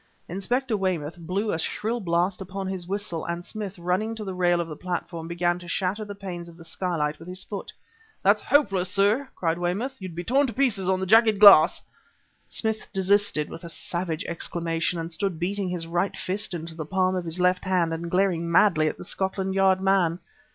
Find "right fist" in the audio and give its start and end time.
15.85-16.55